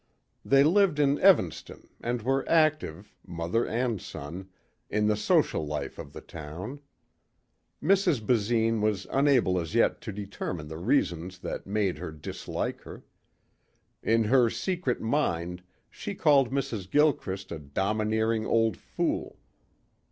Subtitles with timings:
[0.43, 4.49] They lived in Evanston and were active, mother and son,
[4.89, 6.79] in the social life of the town.
[7.83, 8.19] Mrs.
[8.19, 13.03] Basine was unable as yet to determine the reasons that made her dislike her.
[14.01, 15.61] In her secret mind
[15.91, 16.89] she called Mrs.
[16.89, 19.37] Gilchrist a domineering old fool.